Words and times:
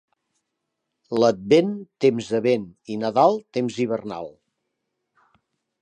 L'Advent, 1.23 1.69
temps 2.05 2.31
de 2.37 2.41
vent, 2.47 2.65
i 2.95 2.99
Nadal, 3.05 3.39
temps 3.59 3.79
hivernal. 3.85 4.33